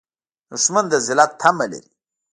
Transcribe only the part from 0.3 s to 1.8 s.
دښمن د ذلت تمه